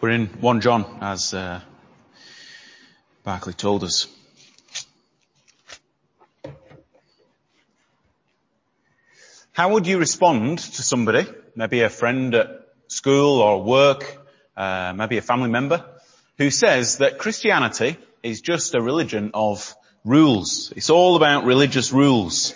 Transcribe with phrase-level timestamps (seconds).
[0.00, 1.60] We're in 1 John, as uh,
[3.22, 4.06] Barclay told us.
[9.52, 14.26] How would you respond to somebody, maybe a friend at school or work,
[14.56, 15.84] uh, maybe a family member,
[16.38, 20.72] who says that Christianity is just a religion of rules.
[20.74, 22.54] It's all about religious rules.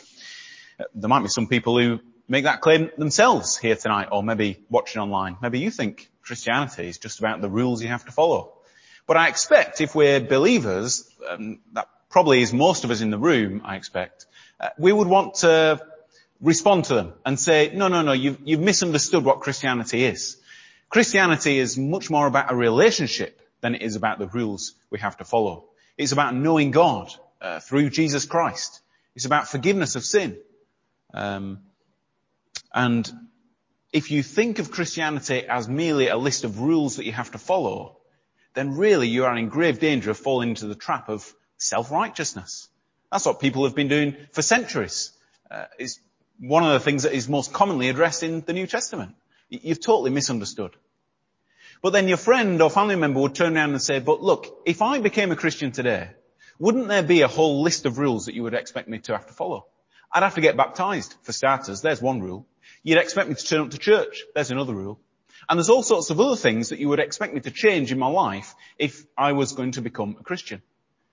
[0.94, 5.02] There might be some people who make that claim themselves here tonight or maybe watching
[5.02, 5.36] online.
[5.42, 8.54] Maybe you think Christianity is just about the rules you have to follow.
[9.06, 13.18] But I expect if we're believers, um, that probably is most of us in the
[13.18, 14.26] room, I expect,
[14.58, 15.80] uh, we would want to
[16.40, 20.38] respond to them and say, no, no, no, you've, you've misunderstood what Christianity is.
[20.88, 25.16] Christianity is much more about a relationship than it is about the rules we have
[25.18, 25.64] to follow.
[25.98, 28.80] It's about knowing God uh, through Jesus Christ.
[29.14, 30.38] It's about forgiveness of sin.
[31.12, 31.60] Um,
[32.72, 33.10] and
[33.94, 37.38] if you think of Christianity as merely a list of rules that you have to
[37.38, 37.96] follow,
[38.52, 42.68] then really you are in grave danger of falling into the trap of self-righteousness.
[43.12, 45.12] That's what people have been doing for centuries.
[45.48, 46.00] Uh, it's
[46.40, 49.14] one of the things that is most commonly addressed in the New Testament.
[49.48, 50.72] You've totally misunderstood.
[51.80, 54.82] But then your friend or family member would turn around and say, but look, if
[54.82, 56.10] I became a Christian today,
[56.58, 59.28] wouldn't there be a whole list of rules that you would expect me to have
[59.28, 59.66] to follow?
[60.12, 61.80] I'd have to get baptized, for starters.
[61.80, 62.44] There's one rule.
[62.84, 64.22] You'd expect me to turn up to church.
[64.34, 65.00] There's another rule.
[65.48, 67.98] And there's all sorts of other things that you would expect me to change in
[67.98, 70.62] my life if I was going to become a Christian.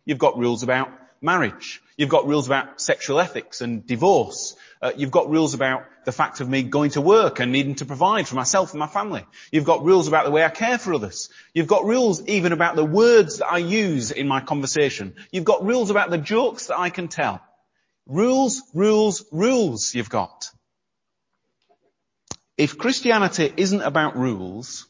[0.06, 1.82] You've got rules about marriage.
[1.96, 4.56] You've got rules about sexual ethics and divorce.
[4.82, 7.86] Uh, you've got rules about the fact of me going to work and needing to
[7.86, 9.26] provide for myself and my family.
[9.52, 11.30] You've got rules about the way I care for others.
[11.54, 15.16] You've got rules even about the words that I use in my conversation.
[15.32, 17.42] You've got rules about the jokes that I can tell.
[18.08, 20.50] Rules, rules, rules you've got.
[22.62, 24.86] If Christianity isn't about rules,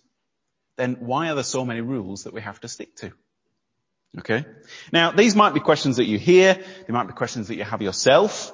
[0.76, 3.14] then why are there so many rules that we have to stick to?
[4.20, 4.44] Okay?
[4.92, 7.82] Now, these might be questions that you hear, they might be questions that you have
[7.82, 8.52] yourself,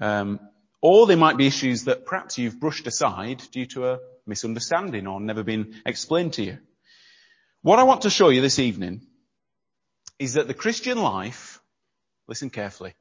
[0.00, 0.40] um,
[0.80, 5.20] or they might be issues that perhaps you've brushed aside due to a misunderstanding or
[5.20, 6.56] never been explained to you.
[7.60, 9.02] What I want to show you this evening
[10.18, 11.60] is that the Christian life,
[12.26, 12.94] listen carefully,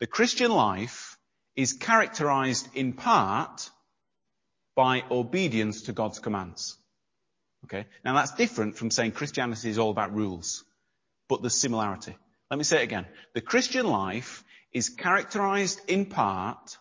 [0.00, 1.18] the Christian life
[1.56, 3.68] is characterized in part
[4.74, 6.76] by obedience to God's commands.
[7.64, 7.86] Okay?
[8.04, 10.64] Now that's different from saying Christianity is all about rules,
[11.28, 12.16] but there's similarity.
[12.50, 13.06] Let me say it again.
[13.34, 16.78] The Christian life is characterized in part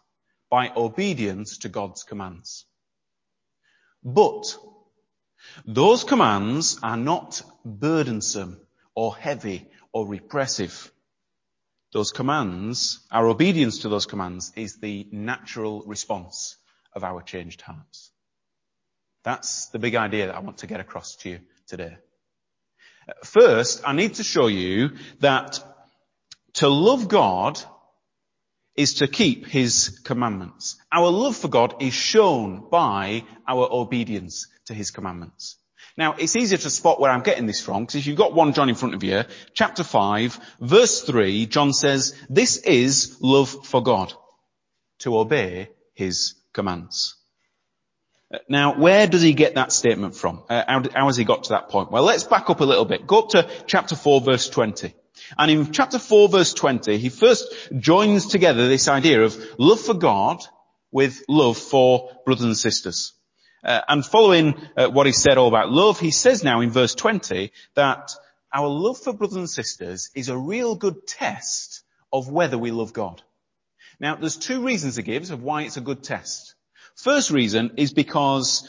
[0.49, 2.65] by obedience to God's commands.
[4.03, 4.57] But
[5.65, 8.59] those commands are not burdensome
[8.95, 10.91] or heavy or repressive.
[11.93, 16.57] Those commands, our obedience to those commands is the natural response
[16.95, 18.11] of our changed hearts.
[19.23, 21.97] That's the big idea that I want to get across to you today.
[23.23, 25.59] First, I need to show you that
[26.55, 27.59] to love God
[28.75, 30.77] is to keep His commandments.
[30.91, 35.57] Our love for God is shown by our obedience to His commandments.
[35.95, 38.53] Now, it's easier to spot where I'm getting this from, because if you've got 1
[38.53, 39.23] John in front of you,
[39.53, 44.11] chapter 5, verse 3, John says, this is love for God,
[44.99, 47.15] to obey His commands.
[48.33, 50.43] Uh, now, where does he get that statement from?
[50.49, 51.91] Uh, how, how has he got to that point?
[51.91, 53.05] Well, let's back up a little bit.
[53.05, 54.93] Go up to chapter 4 verse 20.
[55.37, 59.93] And in chapter 4 verse 20, he first joins together this idea of love for
[59.93, 60.41] God
[60.91, 63.13] with love for brothers and sisters.
[63.63, 66.95] Uh, and following uh, what he said all about love, he says now in verse
[66.95, 68.11] 20 that
[68.53, 72.93] our love for brothers and sisters is a real good test of whether we love
[72.93, 73.21] God.
[74.03, 76.55] Now, there's two reasons he gives of why it's a good test.
[76.97, 78.67] First reason is because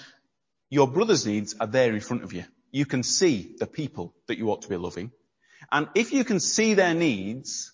[0.70, 2.44] your brother's needs are there in front of you.
[2.70, 5.10] You can see the people that you ought to be loving.
[5.72, 7.72] And if you can see their needs,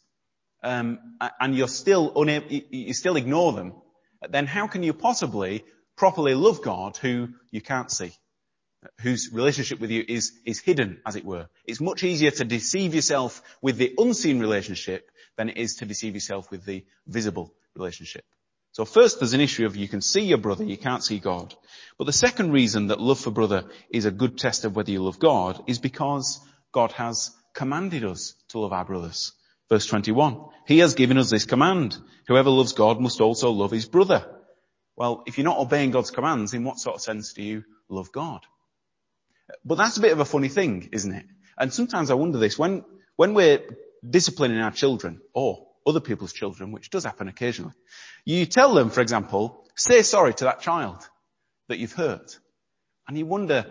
[0.62, 1.00] um,
[1.38, 3.74] and you're still unable, you still ignore them,
[4.30, 5.62] then how can you possibly
[5.98, 8.12] properly love God who you can't see?
[9.02, 11.46] Whose relationship with you is, is hidden, as it were.
[11.66, 15.09] It's much easier to deceive yourself with the unseen relationship
[15.40, 18.26] than it is to deceive yourself with the visible relationship.
[18.72, 21.54] So first there's an issue of you can see your brother, you can't see God.
[21.96, 25.02] But the second reason that love for brother is a good test of whether you
[25.02, 29.32] love God is because God has commanded us to love our brothers.
[29.70, 30.44] Verse 21.
[30.66, 31.96] He has given us this command.
[32.28, 34.26] Whoever loves God must also love his brother.
[34.94, 38.12] Well, if you're not obeying God's commands, in what sort of sense do you love
[38.12, 38.44] God?
[39.64, 41.24] But that's a bit of a funny thing, isn't it?
[41.56, 42.84] And sometimes I wonder this, when,
[43.16, 43.62] when we're
[44.08, 47.74] disciplining our children, or other people's children, which does happen occasionally,
[48.24, 51.08] you tell them, for example, say sorry to that child
[51.68, 52.38] that you've hurt.
[53.08, 53.66] And you wonder,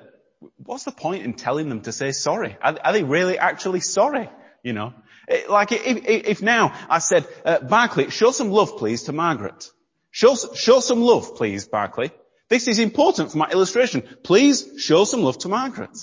[0.58, 2.58] what's the point in telling them to say sorry?
[2.62, 4.30] Are, are they really actually sorry?
[4.64, 4.94] You know,
[5.28, 9.14] it, like if, if, if, now I said, uh, Barclay, show some love please to
[9.14, 9.70] Margaret.
[10.12, 12.12] Show, show some love please, Barclay.
[12.50, 14.04] This is important for my illustration.
[14.24, 15.98] Please show some love to Margaret.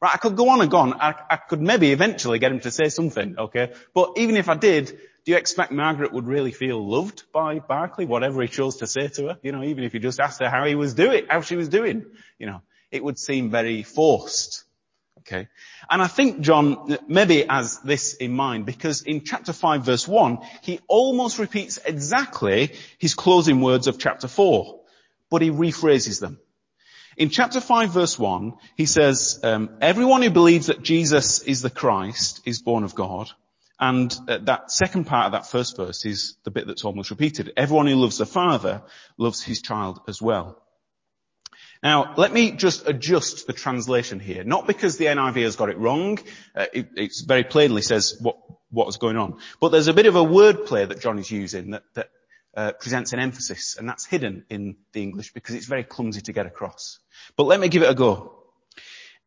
[0.00, 0.94] Right, I could go on and go on.
[0.94, 3.72] I, I could maybe eventually get him to say something, okay?
[3.94, 4.86] But even if I did,
[5.24, 9.08] do you expect Margaret would really feel loved by Barclay, whatever he chose to say
[9.08, 9.38] to her?
[9.42, 11.68] You know, even if he just asked her how he was doing, how she was
[11.68, 12.06] doing,
[12.38, 12.62] you know,
[12.92, 14.64] it would seem very forced.
[15.18, 15.48] Okay.
[15.90, 20.38] And I think John maybe has this in mind because in chapter 5 verse 1,
[20.62, 24.80] he almost repeats exactly his closing words of chapter 4,
[25.28, 26.38] but he rephrases them.
[27.18, 31.70] In chapter 5 verse 1, he says, um, everyone who believes that Jesus is the
[31.70, 33.28] Christ is born of God.
[33.80, 37.52] And uh, that second part of that first verse is the bit that's almost repeated.
[37.56, 38.82] Everyone who loves the Father
[39.16, 40.62] loves his child as well.
[41.82, 44.44] Now, let me just adjust the translation here.
[44.44, 46.18] Not because the NIV has got it wrong.
[46.54, 48.36] Uh, it, very plainly says what,
[48.70, 49.38] what was going on.
[49.60, 52.10] But there's a bit of a wordplay that John is using that, that
[52.58, 56.32] Uh, presents an emphasis, and that's hidden in the English because it's very clumsy to
[56.32, 56.98] get across.
[57.36, 58.32] But let me give it a go.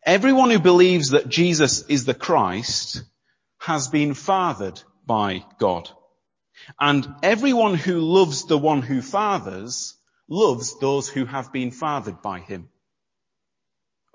[0.06, 3.04] Everyone who believes that Jesus is the Christ
[3.60, 5.90] has been fathered by God.
[6.78, 9.96] And everyone who loves the one who fathers
[10.28, 12.68] loves those who have been fathered by him.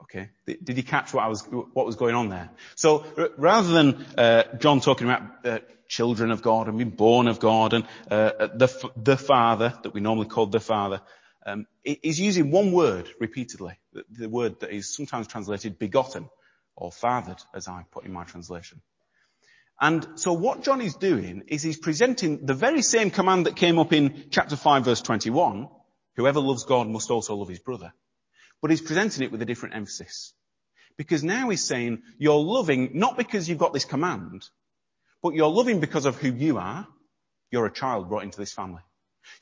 [0.03, 0.29] Okay.
[0.47, 2.51] Did you catch what I was, what was going on there?
[2.75, 3.05] So
[3.39, 5.59] rather than uh, John talking about uh,
[5.89, 10.01] children of God and being born of God and uh, the the Father that we
[10.01, 11.01] normally call the Father,
[11.47, 13.79] um, he's using one word repeatedly.
[14.11, 16.29] The word that is sometimes translated begotten
[16.75, 18.83] or fathered, as I put in my translation.
[19.81, 23.79] And so what John is doing is he's presenting the very same command that came
[23.79, 25.69] up in chapter 5 verse 21.
[26.17, 27.93] Whoever loves God must also love his brother.
[28.63, 30.33] But he's presenting it with a different emphasis.
[30.97, 34.49] Because now he's saying, you're loving not because you've got this command,
[35.23, 36.87] but you're loving because of who you are.
[37.51, 38.83] You're a child brought into this family.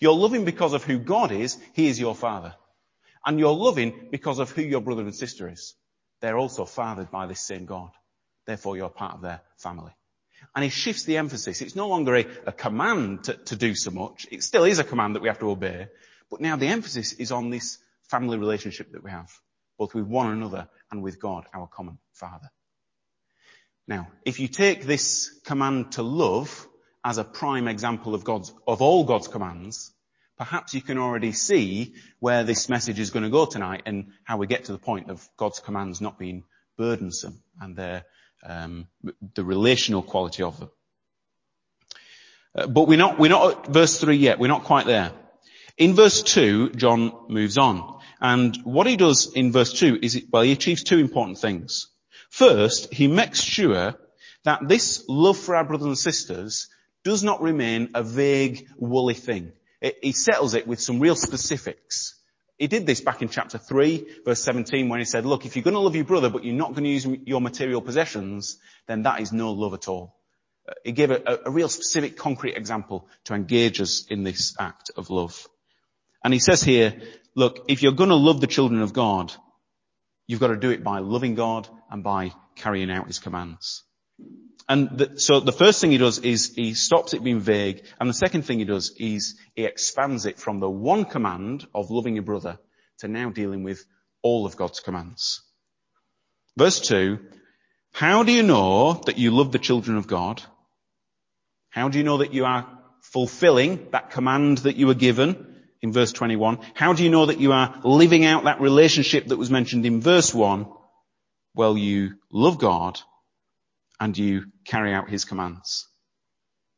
[0.00, 1.58] You're loving because of who God is.
[1.72, 2.55] He is your father.
[3.25, 5.75] And you're loving because of who your brother and sister is.
[6.20, 7.90] They're also fathered by this same God.
[8.46, 9.93] Therefore you're part of their family.
[10.55, 11.62] And he shifts the emphasis.
[11.62, 14.26] It's no longer a, a command to, to do so much.
[14.31, 15.88] It still is a command that we have to obey.
[16.31, 17.78] But now the emphasis is on this
[18.08, 19.30] family relationship that we have,
[19.78, 22.50] both with one another and with God, our common Father.
[23.86, 26.66] Now, if you take this command to love
[27.04, 29.92] as a prime example of God's, of all God's commands,
[30.38, 34.38] perhaps you can already see where this message is going to go tonight and how
[34.38, 36.44] we get to the point of God's commands not being
[36.78, 38.04] burdensome and their,
[38.42, 38.88] um,
[39.34, 40.70] the relational quality of them.
[42.56, 44.38] Uh, but we're not, we're not at verse 3 yet.
[44.38, 45.12] We're not quite there.
[45.76, 47.99] In verse 2, John moves on.
[48.21, 51.88] And what he does in verse 2 is, well, he achieves two important things.
[52.31, 53.94] First, he makes sure
[54.44, 56.69] that this love for our brothers and sisters
[57.03, 59.53] does not remain a vague, woolly thing.
[60.00, 62.21] He settles it with some real specifics.
[62.56, 65.65] He did this back in chapter 3, verse 17, when he said, look, if you're
[65.65, 69.03] going to love your brother, but you're not going to use your material possessions, then
[69.03, 70.17] that is no love at all.
[70.85, 75.11] He gave a, a real specific, concrete example to engage us in this act of
[75.11, 75.47] love.
[76.25, 77.00] And he says here,
[77.37, 79.32] look, if you're going to love the children of God,
[80.26, 83.85] you've got to do it by loving God and by carrying out his commands.
[84.66, 87.85] And the, so the first thing he does is he stops it being vague.
[88.00, 91.90] And the second thing he does is he expands it from the one command of
[91.90, 92.59] loving your brother
[93.00, 93.85] to now dealing with
[94.23, 95.43] all of God's commands.
[96.57, 97.19] Verse two,
[97.93, 100.43] how do you know that you love the children of God?
[101.69, 102.66] How do you know that you are
[103.02, 105.53] fulfilling that command that you were given?
[105.85, 106.61] In verse 21.
[106.73, 110.00] How do you know that you are living out that relationship that was mentioned in
[110.00, 110.67] verse 1?
[111.55, 112.99] Well, you love God
[114.00, 115.87] and you carry out his commands.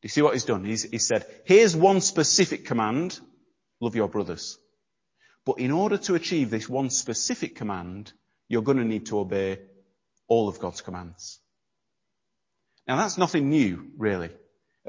[0.01, 0.65] Do you see what he's done?
[0.65, 3.17] He's, he said, here's one specific command,
[3.79, 4.57] love your brothers.
[5.45, 8.11] But in order to achieve this one specific command,
[8.49, 9.59] you're going to need to obey
[10.27, 11.39] all of God's commands.
[12.85, 14.31] Now that's nothing new, really.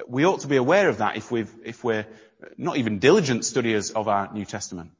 [0.06, 2.06] We ought to be aware of that if, we if we're
[2.56, 4.92] not even diligent studiers of our New Testament.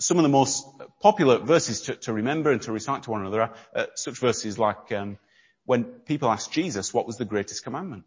[0.00, 0.66] Some of the most
[1.00, 4.58] popular verses to, to remember and to recite to one another are uh, such verses
[4.58, 5.18] like um,
[5.64, 8.04] when people asked Jesus what was the greatest commandment.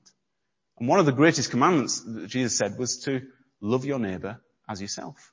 [0.80, 3.22] And one of the greatest commandments that Jesus said was to
[3.62, 5.32] love your neighbor as yourself.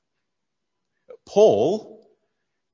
[1.26, 2.06] Paul,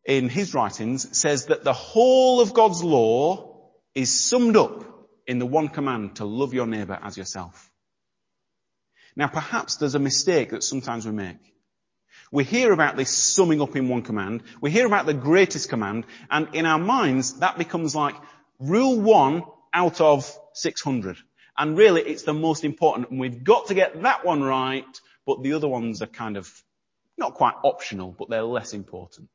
[0.05, 4.85] in his writings, says that the whole of God's law is summed up
[5.27, 7.68] in the one command to love your neighbor as yourself.
[9.19, 11.39] Now perhaps there's a mistake that sometimes we make.
[12.31, 14.45] We hear about this summing up in one command.
[14.61, 18.15] We hear about the greatest command and in our minds that becomes like
[18.61, 19.43] rule one
[19.75, 21.17] out of 600.
[21.59, 25.43] And really it's the most important and we've got to get that one right, but
[25.43, 26.49] the other ones are kind of
[27.17, 29.31] not quite optional, but they're less important.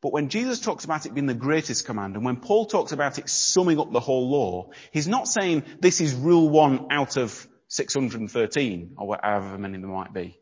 [0.00, 3.18] But when Jesus talks about it being the greatest command, and when Paul talks about
[3.18, 7.46] it summing up the whole law, he's not saying this is rule one out of
[7.68, 10.38] 613, or however many there might be.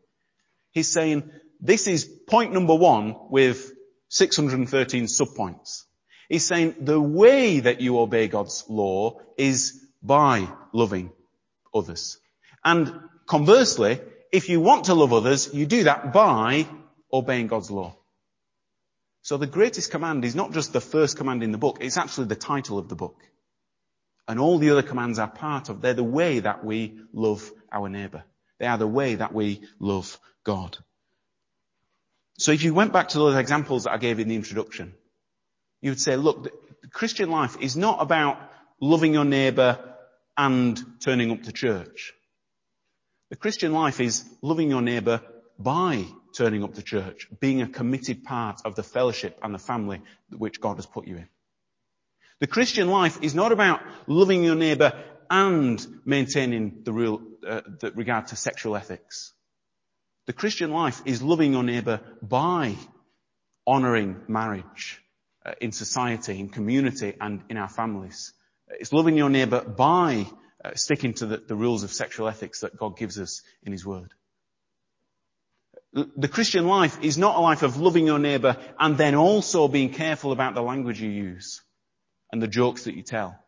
[0.73, 3.73] He's saying this is point number one with
[4.09, 5.85] 613 subpoints.
[6.29, 11.13] He's saying the way that you obey God's law is by loving
[11.75, 12.19] others.
[12.65, 12.93] And
[13.27, 14.01] conversely,
[14.33, 16.67] if you want to love others, you do that by
[17.13, 17.97] obeying God's law.
[19.23, 22.27] So the greatest command is not just the first command in the book, it's actually
[22.27, 23.23] the title of the book.
[24.29, 27.89] And all the other commands are part of, they're the way that we love our
[27.89, 28.25] neighbour.
[28.59, 30.79] They are the way that we love God.
[32.39, 34.95] So if you went back to those examples that I gave in the introduction,
[35.81, 38.39] you would say, look, the Christian life is not about
[38.81, 39.79] loving your neighbour
[40.37, 42.13] and turning up to church.
[43.31, 45.23] The Christian life is loving your neighbour
[45.59, 46.05] by
[46.37, 50.01] turning up to church, being a committed part of the fellowship and the family
[50.31, 51.29] which God has put you in.
[52.43, 57.95] The Christian life is not about loving your neighbour and maintaining the rule uh, that
[57.95, 59.33] regard to sexual ethics.
[60.27, 62.75] The Christian life is loving your neighbour by
[63.65, 65.01] honouring marriage
[65.47, 68.33] uh, in society, in community and in our families.
[68.67, 70.27] It's loving your neighbour by
[70.65, 73.87] uh, sticking to the, the rules of sexual ethics that God gives us in His
[73.87, 74.15] Word.
[75.93, 79.91] The Christian life is not a life of loving your neighbour and then also being
[79.91, 81.63] careful about the language you use
[82.33, 83.39] and the jokes that you tell.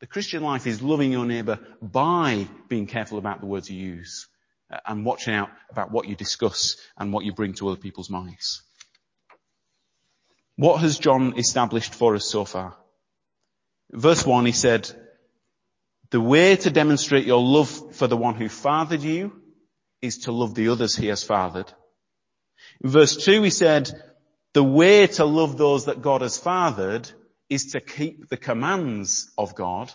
[0.00, 4.28] The Christian life is loving your neighbour by being careful about the words you use
[4.72, 8.10] uh, and watching out about what you discuss and what you bring to other people's
[8.10, 8.62] minds.
[10.56, 12.76] What has John established for us so far?
[13.92, 14.90] Verse 1 he said,
[16.10, 19.32] the way to demonstrate your love for the one who fathered you
[20.00, 21.70] is to love the others he has fathered.
[22.82, 23.90] In verse 2 he said,
[24.54, 27.10] the way to love those that God has fathered
[27.48, 29.92] is to keep the commands of God.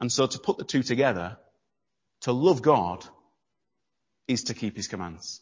[0.00, 1.36] And so to put the two together,
[2.22, 3.04] to love God
[4.28, 5.40] is to keep his commands.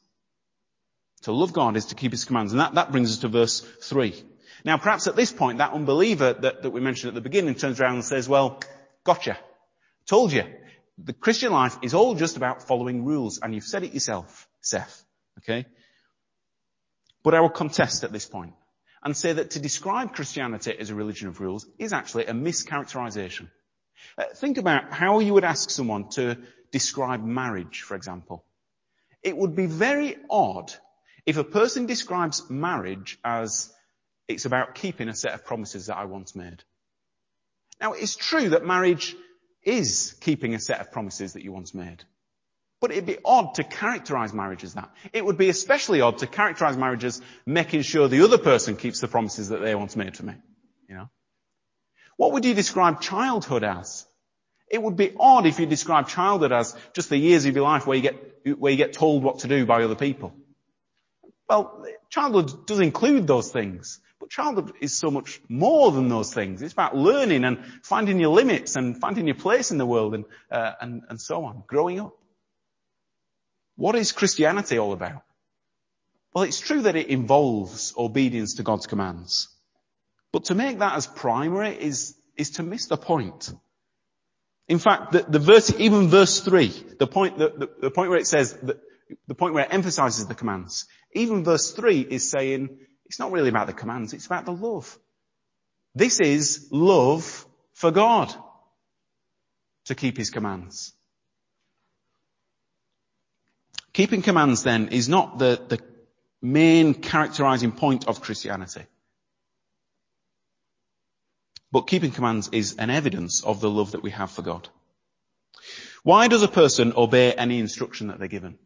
[1.23, 2.52] To love God is to keep his commands.
[2.52, 4.14] And that, that brings us to verse 3.
[4.64, 7.81] Now perhaps at this point that unbeliever that, that we mentioned at the beginning turns
[7.81, 8.61] around and says, well,
[9.04, 9.38] gotcha.
[10.07, 10.45] Told you
[10.99, 15.04] the Christian life is all just about following rules, and you've said it yourself, Seth.
[15.38, 15.66] Okay?
[17.23, 18.54] But I will contest at this point
[19.05, 23.49] and say that to describe Christianity as a religion of rules is actually a mischaracterization.
[24.17, 26.39] Uh, think about how you would ask someone to
[26.73, 28.45] describe marriage, for example.
[29.23, 30.73] It would be very odd
[31.27, 33.73] if a person describes marriage as
[34.29, 36.63] it's about keeping a set of promises that I once made.
[37.81, 39.15] Now, it's true that marriage
[39.63, 42.05] is keeping a set of promises that you once made.
[42.85, 44.91] But it'd be odd to characterize marriage as that.
[45.14, 49.00] It would be especially odd to characterize marriage as making sure the other person keeps
[49.00, 50.35] the promises that they once made to me.
[50.87, 51.09] You know?
[52.19, 54.07] What would you describe childhood as?
[54.71, 57.87] It would be odd if you describe childhood as just the years of your life
[57.87, 60.35] where you get, where you get told what to do by other people.
[61.49, 63.99] Well, childhood does include those things.
[64.21, 66.61] But childhood is so much more than those things.
[66.61, 70.26] It's about learning and finding your limits and finding your place in the world and,
[70.50, 72.14] uh, and, and so on, growing up.
[73.76, 75.23] What is Christianity all about?
[76.33, 79.49] Well, it's true that it involves obedience to God's commands.
[80.33, 83.52] But to make that as primary is, is to miss the point.
[84.66, 88.19] In fact, the, the verse, even verse three, the point, the, the, the point where
[88.19, 88.81] it says, the,
[89.26, 93.50] the point where it emphasizes the commands, even verse three is saying, it's not really
[93.50, 94.99] about the commands, it's about the love.
[95.95, 98.35] This is love for God
[99.85, 100.95] to keep his commands.
[103.95, 105.81] Keeping commands then is not the, the
[106.43, 108.83] main characterizing point of Christianity.
[111.73, 114.69] But keeping commands is an evidence of the love that we have for God.
[116.03, 118.59] Why does a person obey any instruction that they're given?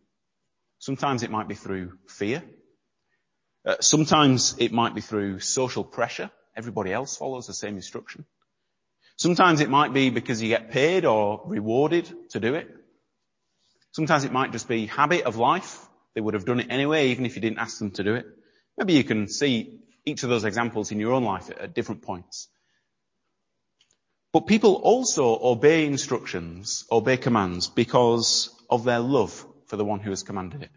[0.78, 2.42] Sometimes it might be through fear.
[3.64, 6.30] Uh, sometimes it might be through social pressure.
[6.56, 8.24] Everybody else follows the same instruction.
[9.16, 12.68] Sometimes it might be because you get paid or rewarded to do it.
[13.98, 15.84] Sometimes it might just be habit of life.
[16.14, 18.26] They would have done it anyway, even if you didn't ask them to do it.
[18.76, 22.02] Maybe you can see each of those examples in your own life at, at different
[22.02, 22.46] points.
[24.32, 30.10] But people also obey instructions, obey commands because of their love for the one who
[30.10, 30.70] has commanded it.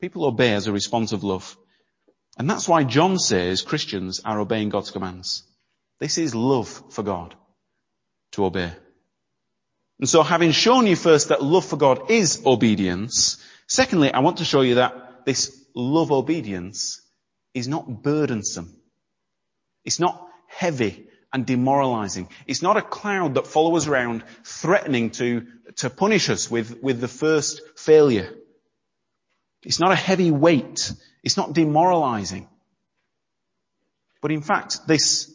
[0.00, 1.56] People obey as a response of love.
[2.36, 5.44] And that's why John says Christians are obeying God's commands.
[6.00, 7.36] This is love for God
[8.32, 8.72] to obey.
[10.02, 13.36] And so having shown you first that love for God is obedience,
[13.68, 17.00] secondly, I want to show you that this love obedience
[17.54, 18.74] is not burdensome.
[19.84, 22.28] It's not heavy and demoralizing.
[22.48, 27.06] It's not a cloud that follows around threatening to, to punish us with, with the
[27.06, 28.34] first failure.
[29.62, 30.92] It's not a heavy weight.
[31.22, 32.48] It's not demoralizing.
[34.20, 35.32] But in fact, this,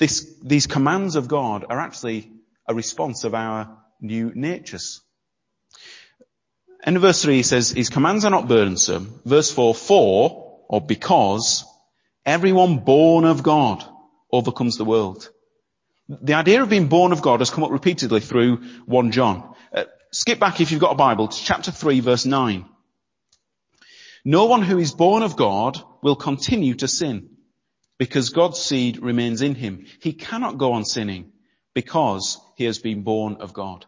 [0.00, 2.32] this, these commands of God are actually
[2.66, 5.00] a response of our new natures.
[6.86, 9.20] In verse 3 he says, His commands are not burdensome.
[9.24, 11.64] Verse 4, for, or because,
[12.24, 13.84] everyone born of God
[14.32, 15.28] overcomes the world.
[16.08, 19.54] The idea of being born of God has come up repeatedly through 1 John.
[19.72, 22.64] Uh, skip back if you've got a Bible to chapter 3 verse 9.
[24.24, 27.36] No one who is born of God will continue to sin
[27.98, 29.86] because God's seed remains in him.
[30.00, 31.32] He cannot go on sinning
[31.74, 33.86] because he has been born of God.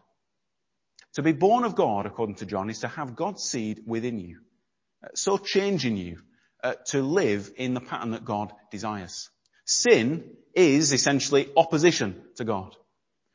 [1.15, 4.39] To be born of God, according to John, is to have God's seed within you.
[5.03, 6.19] Uh, so changing you
[6.63, 9.29] uh, to live in the pattern that God desires.
[9.65, 12.75] Sin is essentially opposition to God.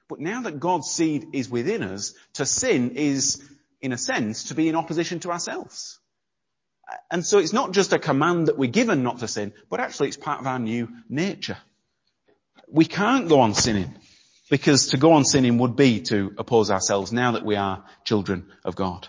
[0.09, 3.43] But now that God's seed is within us, to sin is,
[3.81, 5.99] in a sense, to be in opposition to ourselves.
[7.11, 10.09] And so it's not just a command that we're given not to sin, but actually
[10.09, 11.59] it's part of our new nature.
[12.69, 13.95] We can't go on sinning
[14.51, 18.47] because to go on sinning would be to oppose ourselves now that we are children
[18.65, 19.09] of God.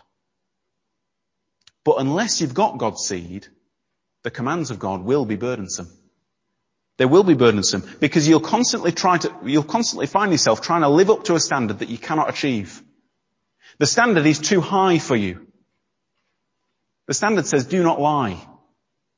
[1.84, 3.48] But unless you've got God's seed,
[4.24, 5.90] the commands of God will be burdensome.
[6.98, 10.90] They will be burdensome because you'll constantly try to, you'll constantly find yourself trying to
[10.90, 12.82] live up to a standard that you cannot achieve.
[13.78, 15.48] The standard is too high for you.
[17.06, 18.46] The standard says do not lie.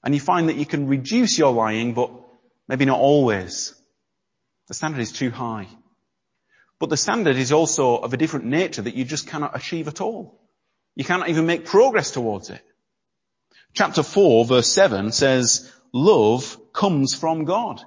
[0.03, 2.11] And you find that you can reduce your lying, but
[2.67, 3.73] maybe not always.
[4.67, 5.67] The standard is too high.
[6.79, 10.01] But the standard is also of a different nature that you just cannot achieve at
[10.01, 10.39] all.
[10.96, 12.61] You cannot even make progress towards it.
[13.74, 17.81] Chapter 4 verse 7 says, love comes from God.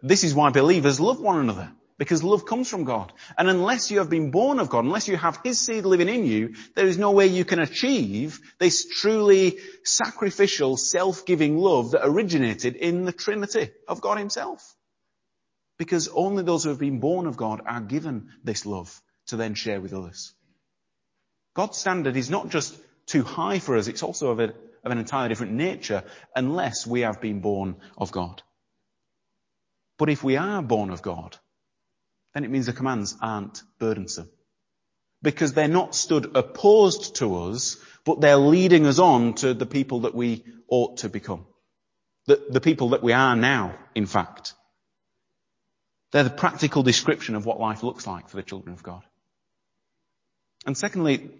[0.00, 1.72] This is why believers love one another.
[1.98, 3.12] Because love comes from God.
[3.36, 6.24] And unless you have been born of God, unless you have His seed living in
[6.24, 12.76] you, there is no way you can achieve this truly sacrificial, self-giving love that originated
[12.76, 14.76] in the Trinity of God Himself.
[15.78, 19.54] Because only those who have been born of God are given this love to then
[19.54, 20.34] share with others.
[21.54, 24.44] God's standard is not just too high for us, it's also of, a,
[24.84, 28.42] of an entirely different nature unless we have been born of God.
[29.98, 31.36] But if we are born of God,
[32.34, 34.30] then it means the commands aren't burdensome.
[35.22, 40.00] Because they're not stood opposed to us, but they're leading us on to the people
[40.00, 41.46] that we ought to become.
[42.26, 44.54] The, the people that we are now, in fact.
[46.12, 49.02] They're the practical description of what life looks like for the children of God.
[50.66, 51.30] And secondly,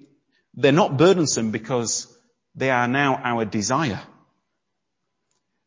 [0.55, 2.07] they're not burdensome because
[2.55, 4.01] they are now our desire.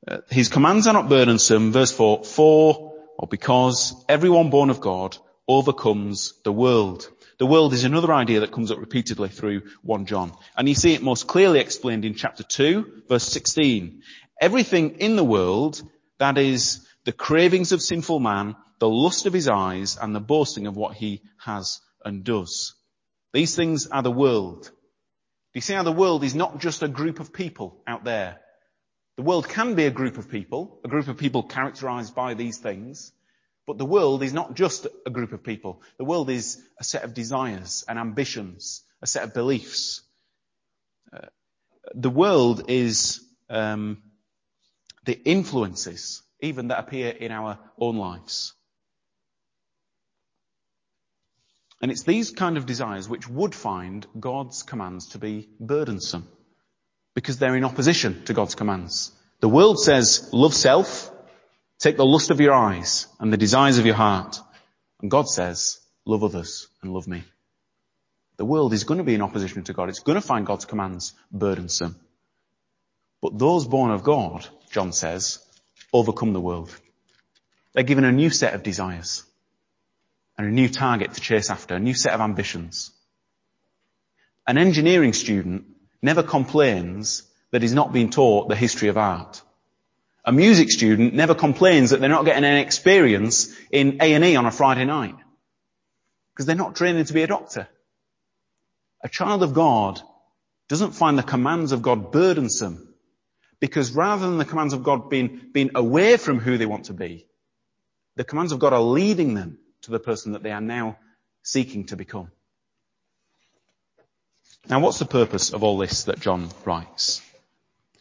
[0.08, 1.72] Uh, his commands are not burdensome.
[1.72, 5.16] Verse 4, for or because everyone born of God
[5.48, 7.08] overcomes the world.
[7.38, 10.34] The world is another idea that comes up repeatedly through 1 John.
[10.56, 14.02] And you see it most clearly explained in chapter 2, verse 16.
[14.40, 15.82] Everything in the world,
[16.18, 20.68] that is the cravings of sinful man, the lust of his eyes, and the boasting
[20.68, 22.76] of what he has and does.
[23.32, 24.64] These things are the world.
[24.64, 28.42] Do you see how the world is not just a group of people out there
[29.22, 32.58] the world can be a group of people, a group of people characterized by these
[32.58, 33.12] things,
[33.68, 35.84] but the world is not just a group of people.
[35.98, 40.02] The world is a set of desires and ambitions, a set of beliefs.
[41.14, 41.28] Uh,
[41.94, 44.02] the world is um,
[45.06, 48.54] the influences, even that appear in our own lives.
[51.82, 56.28] And it's these kind of desires which would find God's commands to be burdensome
[57.16, 59.12] because they're in opposition to God's commands.
[59.40, 61.12] The world says, love self,
[61.80, 64.40] take the lust of your eyes and the desires of your heart.
[65.02, 67.24] And God says, love others and love me.
[68.38, 69.90] The world is going to be in opposition to God.
[69.90, 71.96] It's going to find God's commands burdensome.
[73.22, 75.40] But those born of God, John says,
[75.92, 76.76] overcome the world.
[77.74, 79.24] They're given a new set of desires
[80.42, 82.92] and a new target to chase after, a new set of ambitions.
[84.48, 85.66] An engineering student
[86.02, 89.42] never complains that he's not being taught the history of art.
[90.26, 94.52] A music student never complains that they're not getting an experience in A&E on a
[94.52, 95.16] Friday night.
[96.34, 97.68] Because they're not training to be a doctor.
[99.04, 100.02] A child of God
[100.70, 102.94] doesn't find the commands of God burdensome
[103.60, 106.94] because rather than the commands of God being, being away from who they want to
[106.94, 107.28] be,
[108.16, 110.98] the commands of God are leading them to the person that they are now
[111.44, 112.32] seeking to become.
[114.70, 117.22] Now what's the purpose of all this that John writes?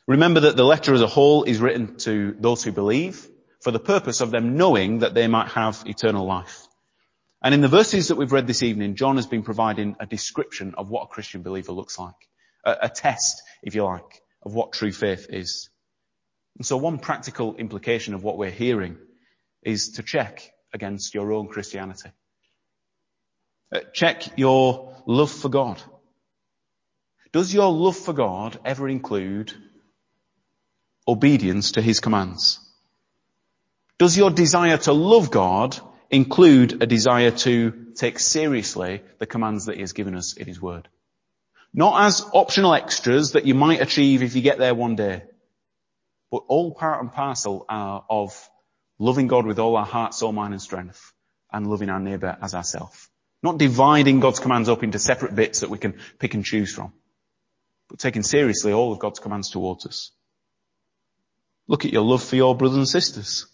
[0.07, 3.29] Remember that the letter as a whole is written to those who believe
[3.61, 6.67] for the purpose of them knowing that they might have eternal life.
[7.43, 10.75] And in the verses that we've read this evening, John has been providing a description
[10.77, 12.15] of what a Christian believer looks like.
[12.65, 15.71] A, a test, if you like, of what true faith is.
[16.57, 18.99] And so one practical implication of what we're hearing
[19.63, 22.11] is to check against your own Christianity.
[23.75, 25.81] Uh, check your love for God.
[27.33, 29.53] Does your love for God ever include
[31.07, 32.59] obedience to His commands?
[33.99, 35.79] Does your desire to love God
[36.11, 40.61] include a desire to take seriously the commands that He has given us in His
[40.61, 40.89] Word?
[41.73, 45.23] Not as optional extras that you might achieve if you get there one day,
[46.31, 48.51] but all part and parcel of
[49.01, 51.13] loving God with all our heart, soul, mind and strength
[51.53, 53.09] and loving our neighbour as ourselves.
[53.43, 56.93] Not dividing God's commands up into separate bits that we can pick and choose from
[57.91, 60.13] but taking seriously all of God's commands towards us.
[61.67, 63.47] Look at your love for your brothers and sisters.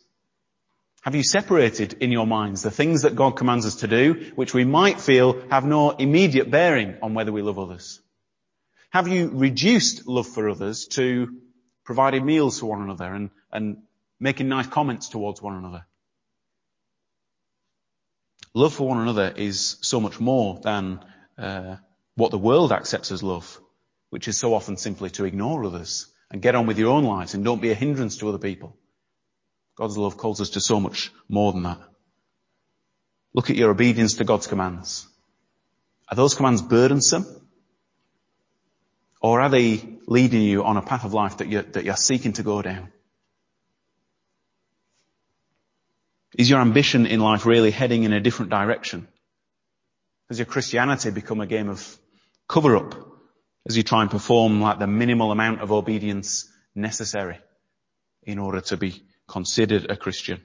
[1.03, 4.53] Have you separated in your minds the things that God commands us to do, which
[4.53, 8.01] we might feel have no immediate bearing on whether we love others?
[8.91, 11.29] Have you reduced love for others to
[11.85, 13.79] providing meals for one another and, and
[14.21, 15.85] making nice comments towards one another?
[18.55, 21.05] Love for one another is so much more than
[21.37, 21.77] uh,
[22.15, 23.61] what the world accepts as love
[24.11, 27.35] which is so often simply to ignore others and get on with your own lives
[27.35, 28.77] and don't be a hindrance to other people.
[29.77, 31.81] God's love calls us to so much more than that.
[33.35, 35.07] Look at your obedience to God's commands.
[36.09, 37.27] Are those commands burdensome?
[39.21, 42.33] Or are they leading you on a path of life that you're, that you're seeking
[42.35, 42.93] to go down?
[46.35, 49.09] Is your ambition in life really heading in a different direction?
[50.29, 51.99] Has your Christianity become a game of
[52.49, 52.95] cover up
[53.69, 57.39] as you try and perform like the minimal amount of obedience necessary
[58.23, 60.41] in order to be considered a Christian.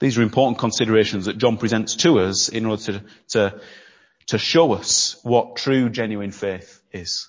[0.00, 3.60] These are important considerations that John presents to us in order to, to,
[4.28, 7.28] to show us what true genuine faith is.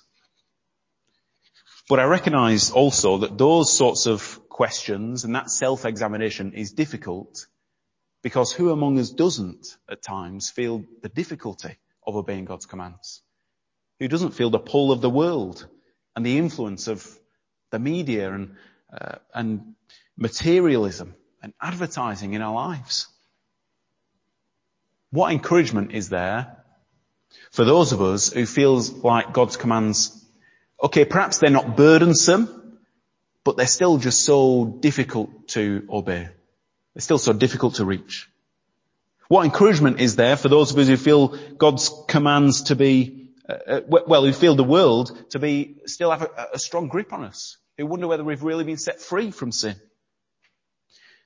[1.88, 7.46] But I recognize also that those sorts of questions and that self-examination is difficult
[8.22, 13.22] because who among us doesn't at times feel the difficulty of obeying God's commands?
[14.00, 15.66] who doesn't feel the pull of the world
[16.16, 17.06] and the influence of
[17.70, 18.56] the media and,
[18.92, 19.74] uh, and
[20.16, 23.06] materialism and advertising in our lives.
[25.10, 26.56] What encouragement is there
[27.52, 30.24] for those of us who feels like God's commands,
[30.82, 32.59] okay, perhaps they're not burdensome,
[33.44, 36.28] but they're still just so difficult to obey.
[36.94, 38.28] They're still so difficult to reach.
[39.28, 43.52] What encouragement is there for those of us who feel God's commands to be uh,
[43.66, 47.24] uh well, who feel the world to be, still have a, a strong grip on
[47.24, 49.76] us, who wonder whether we've really been set free from sin.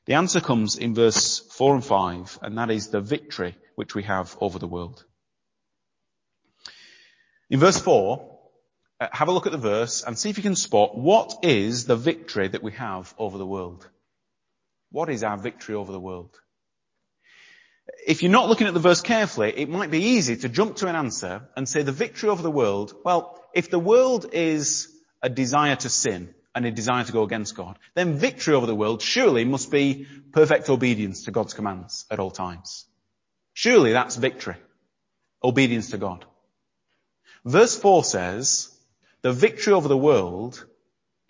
[0.07, 4.03] The answer comes in verse 4 and 5, and that is the victory which we
[4.03, 5.05] have over the world.
[7.49, 8.34] In verse 4, uh,
[9.05, 11.85] Uh, have a look at the verse and see if you can spot what is
[11.85, 13.87] the victory that we have over the world.
[14.91, 16.41] What is our victory over the world?
[18.07, 20.89] if you're not looking at the verse carefully, it might be easy to jump to
[20.89, 24.89] an answer and say the victory over the world, well, if the world is
[25.23, 28.75] a desire to sin and a desire to go against God, then victory over the
[28.75, 32.87] world surely must be perfect obedience to God's commands at all times.
[33.53, 34.57] Surely that's victory.
[35.43, 36.25] Obedience to God.
[37.45, 38.74] Verse 4 says,
[39.25, 40.67] the victory over the world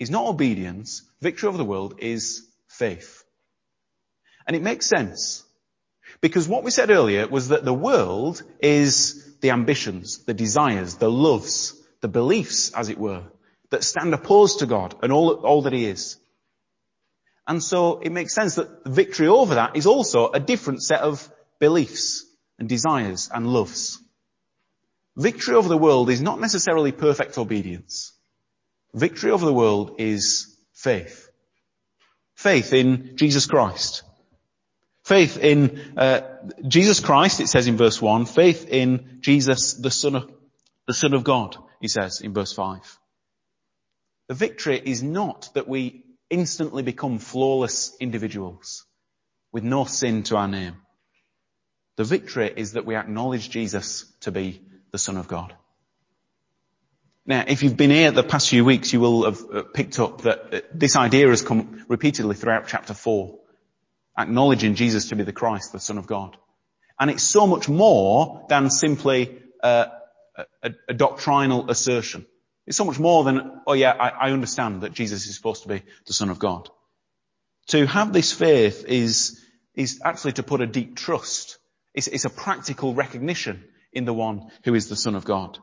[0.00, 3.22] is not obedience, victory over the world is faith.
[4.48, 5.44] And it makes sense.
[6.20, 11.08] Because what we said earlier was that the world is the ambitions, the desires, the
[11.08, 13.22] loves, the beliefs, as it were,
[13.70, 16.16] that stand opposed to God and all, all that He is.
[17.46, 21.30] And so it makes sense that victory over that is also a different set of
[21.60, 22.26] beliefs
[22.58, 24.00] and desires and loves.
[25.16, 28.12] Victory over the world is not necessarily perfect obedience.
[28.92, 31.28] Victory over the world is faith.
[32.34, 34.02] Faith in Jesus Christ.
[35.04, 36.22] Faith in uh,
[36.66, 38.26] Jesus Christ, it says in verse 1.
[38.26, 40.30] Faith in Jesus, the Son of,
[40.86, 42.80] the Son of God, he says in verse 5.
[44.28, 48.84] The victory is not that we instantly become flawless individuals
[49.52, 50.76] with no sin to our name.
[51.96, 54.62] The victory is that we acknowledge Jesus to be
[54.94, 55.52] the Son of God.
[57.26, 60.20] Now, if you've been here the past few weeks, you will have uh, picked up
[60.20, 63.36] that uh, this idea has come repeatedly throughout chapter 4,
[64.16, 66.36] acknowledging Jesus to be the Christ, the Son of God.
[67.00, 69.86] And it's so much more than simply uh,
[70.62, 72.24] a, a, doctrinal assertion.
[72.64, 75.68] It's so much more than, oh yeah, I, I understand that Jesus is supposed to
[75.70, 76.70] be the Son of God.
[77.70, 81.58] To have this faith is, is actually to put a deep trust.
[81.94, 85.58] It's, it's a practical recognition in the one who is the Son of God.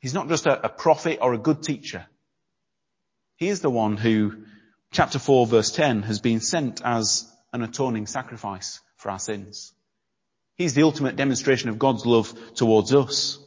[0.00, 2.06] He's not just a, a prophet or a good teacher.
[3.36, 4.44] He is the one who,
[4.92, 9.72] chapter 4 verse 10, has been sent as an atoning sacrifice for our sins.
[10.56, 13.38] He's the ultimate demonstration of God's love towards us.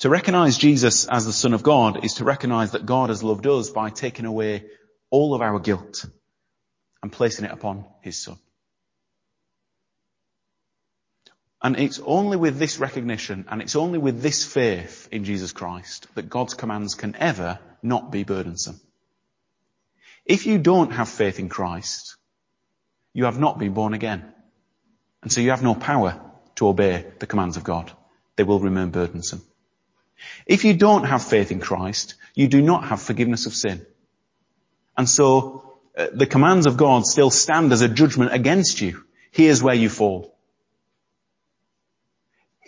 [0.00, 3.46] To recognize Jesus as the Son of God is to recognize that God has loved
[3.46, 4.64] us by taking away
[5.10, 6.04] all of our guilt
[7.02, 8.38] and placing it upon His Son.
[11.66, 16.06] And it's only with this recognition and it's only with this faith in Jesus Christ
[16.14, 18.80] that God's commands can ever not be burdensome.
[20.24, 22.14] If you don't have faith in Christ,
[23.12, 24.32] you have not been born again.
[25.24, 26.20] And so you have no power
[26.54, 27.90] to obey the commands of God.
[28.36, 29.42] They will remain burdensome.
[30.46, 33.84] If you don't have faith in Christ, you do not have forgiveness of sin.
[34.96, 39.02] And so uh, the commands of God still stand as a judgment against you.
[39.32, 40.35] Here's where you fall.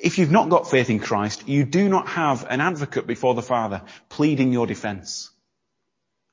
[0.01, 3.43] If you've not got faith in Christ, you do not have an advocate before the
[3.43, 5.31] Father pleading your defense.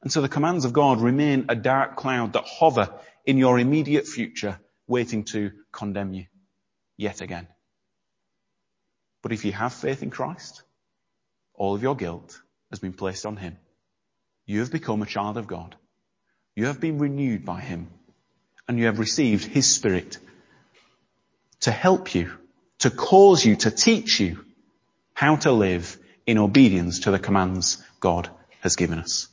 [0.04, 2.94] And so the commands of God remain a dark cloud that hover
[3.26, 6.26] in your immediate future, waiting to condemn you
[6.96, 7.48] yet again.
[9.24, 10.62] But if you have faith in Christ,
[11.56, 13.58] all of your guilt has been placed on Him.
[14.46, 15.76] You have become a child of God.
[16.56, 17.90] You have been renewed by Him
[18.68, 20.20] and you have received His Spirit
[21.62, 22.32] to help you
[22.86, 24.46] to cause you, to teach you
[25.16, 29.28] how to live in obedience to the commands God has given us.